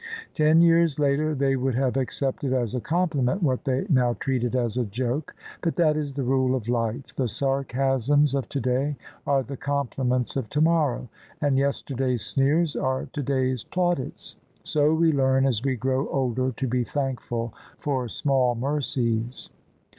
Ten 0.33 0.61
years 0.61 0.97
later 0.97 1.35
they 1.35 1.55
would 1.55 1.75
have 1.75 1.95
accepted 1.95 2.53
as 2.53 2.73
a 2.73 2.81
compliment 2.81 3.43
what 3.43 3.65
they 3.65 3.85
now 3.87 4.13
treated 4.15 4.55
as 4.55 4.75
a 4.75 4.83
joke. 4.87 5.35
But 5.61 5.75
that 5.75 5.95
is 5.95 6.13
the 6.15 6.23
rule 6.23 6.55
of 6.55 6.67
life: 6.67 7.15
the 7.15 7.27
sarcasms 7.27 8.33
of 8.33 8.49
today 8.49 8.95
are 9.27 9.43
the 9.43 9.57
compliments 9.57 10.35
of 10.35 10.49
tomorrow, 10.49 11.07
and 11.39 11.55
yesterday's 11.55 12.23
sneers 12.23 12.75
are 12.75 13.09
today's 13.13 13.63
plaudits. 13.63 14.37
So 14.63 14.91
we 14.91 15.11
learn 15.11 15.45
as 15.45 15.63
we 15.63 15.75
grow 15.75 16.07
older 16.09 16.49
to 16.51 16.67
be 16.67 16.83
thankful 16.83 17.53
for 17.77 18.07
small 18.09 18.55
mercies. 18.55 19.51